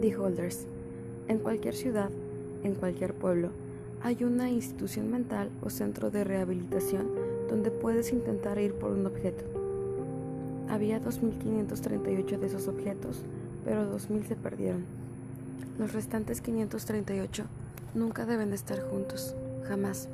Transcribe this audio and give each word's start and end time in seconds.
The 0.00 0.16
Holders. 0.16 0.66
En 1.28 1.38
cualquier 1.38 1.74
ciudad, 1.74 2.10
en 2.64 2.74
cualquier 2.74 3.12
pueblo, 3.14 3.50
hay 4.02 4.24
una 4.24 4.50
institución 4.50 5.10
mental 5.10 5.50
o 5.62 5.68
centro 5.68 6.10
de 6.10 6.24
rehabilitación 6.24 7.08
donde 7.48 7.70
puedes 7.70 8.12
intentar 8.12 8.58
ir 8.58 8.72
por 8.74 8.92
un 8.92 9.04
objeto. 9.04 9.44
Había 10.68 11.02
2.538 11.02 12.38
de 12.38 12.46
esos 12.46 12.66
objetos, 12.68 13.22
pero 13.64 13.94
2.000 13.94 14.26
se 14.26 14.36
perdieron. 14.36 14.84
Los 15.78 15.92
restantes 15.92 16.40
538 16.40 17.44
nunca 17.94 18.24
deben 18.24 18.52
estar 18.52 18.80
juntos, 18.80 19.34
jamás. 19.68 20.08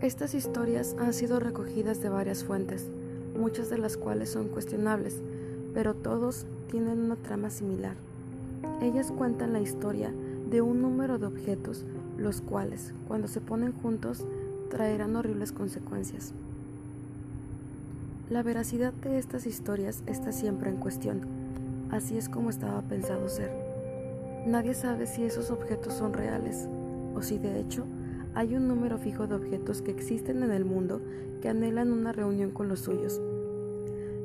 Estas 0.00 0.34
historias 0.34 0.96
han 0.98 1.12
sido 1.12 1.38
recogidas 1.38 2.00
de 2.00 2.08
varias 2.08 2.42
fuentes, 2.42 2.88
muchas 3.38 3.70
de 3.70 3.78
las 3.78 3.96
cuales 3.96 4.30
son 4.30 4.48
cuestionables, 4.48 5.22
pero 5.72 5.94
todos 5.94 6.46
tienen 6.68 6.98
una 6.98 7.16
trama 7.16 7.50
similar. 7.50 7.94
Ellas 8.80 9.12
cuentan 9.12 9.52
la 9.52 9.60
historia 9.60 10.12
de 10.50 10.60
un 10.60 10.82
número 10.82 11.18
de 11.18 11.26
objetos, 11.26 11.84
los 12.18 12.40
cuales, 12.40 12.92
cuando 13.08 13.28
se 13.28 13.40
ponen 13.40 13.72
juntos, 13.72 14.26
traerán 14.70 15.16
horribles 15.16 15.52
consecuencias. 15.52 16.34
La 18.30 18.42
veracidad 18.42 18.92
de 18.92 19.18
estas 19.18 19.46
historias 19.46 20.02
está 20.06 20.32
siempre 20.32 20.70
en 20.70 20.76
cuestión, 20.76 21.20
así 21.90 22.16
es 22.16 22.28
como 22.28 22.50
estaba 22.50 22.80
pensado 22.82 23.28
ser. 23.28 23.50
Nadie 24.46 24.74
sabe 24.74 25.06
si 25.06 25.24
esos 25.24 25.50
objetos 25.50 25.94
son 25.94 26.12
reales, 26.12 26.68
o 27.14 27.22
si 27.22 27.38
de 27.38 27.60
hecho 27.60 27.84
hay 28.34 28.54
un 28.56 28.66
número 28.66 28.98
fijo 28.98 29.26
de 29.26 29.34
objetos 29.34 29.82
que 29.82 29.90
existen 29.90 30.42
en 30.42 30.50
el 30.50 30.64
mundo 30.64 31.00
que 31.42 31.48
anhelan 31.48 31.92
una 31.92 32.12
reunión 32.12 32.50
con 32.50 32.68
los 32.68 32.80
suyos. 32.80 33.20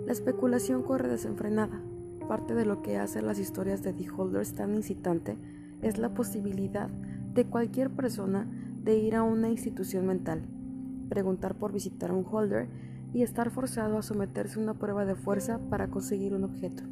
La 0.05 0.13
especulación 0.13 0.83
corre 0.83 1.09
desenfrenada. 1.09 1.81
Parte 2.27 2.53
de 2.55 2.65
lo 2.65 2.81
que 2.81 2.97
hace 2.97 3.21
las 3.21 3.39
historias 3.39 3.83
de 3.83 3.93
The 3.93 4.09
Holders 4.09 4.53
tan 4.53 4.75
incitante 4.75 5.37
es 5.81 5.97
la 5.97 6.13
posibilidad 6.13 6.89
de 6.89 7.45
cualquier 7.45 7.89
persona 7.89 8.47
de 8.83 8.97
ir 8.97 9.15
a 9.15 9.23
una 9.23 9.49
institución 9.49 10.05
mental, 10.05 10.41
preguntar 11.07 11.55
por 11.55 11.71
visitar 11.71 12.09
a 12.09 12.13
un 12.13 12.25
holder 12.29 12.67
y 13.13 13.21
estar 13.21 13.49
forzado 13.49 13.97
a 13.97 14.01
someterse 14.01 14.59
a 14.59 14.63
una 14.63 14.73
prueba 14.73 15.05
de 15.05 15.15
fuerza 15.15 15.59
para 15.69 15.87
conseguir 15.87 16.33
un 16.33 16.43
objeto. 16.43 16.83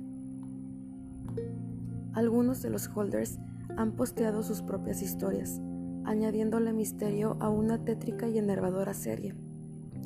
Algunos 2.13 2.61
de 2.61 2.69
los 2.69 2.89
holders 2.95 3.37
han 3.75 3.91
posteado 3.91 4.41
sus 4.41 4.61
propias 4.61 5.01
historias, 5.01 5.61
añadiéndole 6.05 6.71
misterio 6.71 7.35
a 7.41 7.49
una 7.49 7.83
tétrica 7.83 8.29
y 8.29 8.37
enervadora 8.37 8.93
serie. 8.93 9.35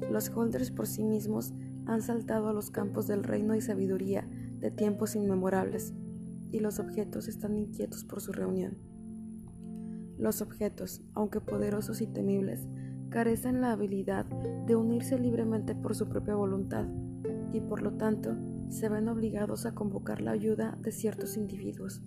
Los 0.10 0.30
holders 0.30 0.72
por 0.72 0.88
sí 0.88 1.04
mismos 1.04 1.54
han 1.86 2.02
saltado 2.02 2.48
a 2.48 2.54
los 2.54 2.72
campos 2.72 3.06
del 3.06 3.24
reino 3.24 3.54
y 3.54 3.62
sabiduría 3.62 4.28
de 4.60 4.72
tiempos 4.72 5.16
inmemorables, 5.16 5.94
y 6.52 6.60
los 6.60 6.80
objetos 6.80 7.28
están 7.28 7.56
inquietos 7.58 8.04
por 8.04 8.22
su 8.22 8.32
reunión. 8.32 8.78
Los 10.18 10.42
objetos, 10.42 11.02
aunque 11.14 11.42
poderosos 11.42 12.02
y 12.02 12.08
temibles, 12.08 12.68
carecen 13.10 13.62
la 13.62 13.72
habilidad 13.72 14.26
de 14.26 14.76
unirse 14.76 15.18
libremente 15.18 15.76
por 15.76 15.96
su 15.96 16.08
propia 16.08 16.36
voluntad, 16.36 16.86
y 17.54 17.62
por 17.62 17.82
lo 17.82 17.94
tanto 17.94 18.36
se 18.70 18.90
ven 18.90 19.08
obligados 19.10 19.66
a 19.66 19.74
convocar 19.74 20.22
la 20.22 20.32
ayuda 20.32 20.78
de 20.82 20.92
ciertos 20.92 21.38
individuos. 21.38 22.04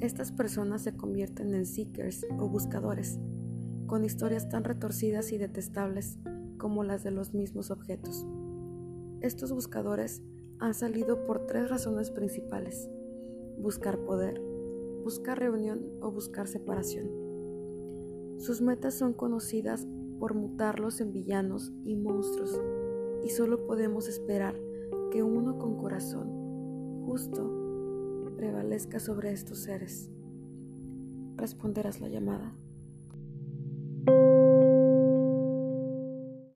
Estas 0.00 0.32
personas 0.32 0.82
se 0.82 0.96
convierten 0.96 1.54
en 1.54 1.66
seekers 1.66 2.26
o 2.38 2.48
buscadores, 2.48 3.18
con 3.86 4.04
historias 4.04 4.48
tan 4.48 4.64
retorcidas 4.64 5.32
y 5.32 5.38
detestables 5.38 6.18
como 6.58 6.84
las 6.84 7.02
de 7.02 7.10
los 7.10 7.34
mismos 7.34 7.70
objetos. 7.70 8.26
Estos 9.20 9.52
buscadores 9.52 10.22
han 10.62 10.74
salido 10.74 11.24
por 11.24 11.44
tres 11.46 11.68
razones 11.68 12.12
principales. 12.12 12.88
Buscar 13.58 13.98
poder, 14.04 14.40
buscar 15.02 15.36
reunión 15.40 15.98
o 16.00 16.12
buscar 16.12 16.46
separación. 16.46 17.10
Sus 18.38 18.62
metas 18.62 18.94
son 18.94 19.12
conocidas 19.12 19.88
por 20.20 20.34
mutarlos 20.34 21.00
en 21.00 21.12
villanos 21.12 21.72
y 21.82 21.96
monstruos, 21.96 22.60
y 23.24 23.30
solo 23.30 23.66
podemos 23.66 24.06
esperar 24.06 24.54
que 25.10 25.24
uno 25.24 25.58
con 25.58 25.76
corazón 25.76 26.30
justo 27.06 28.32
prevalezca 28.36 29.00
sobre 29.00 29.32
estos 29.32 29.58
seres. 29.58 30.12
Responderás 31.36 32.00
la 32.00 32.08
llamada. 32.08 32.54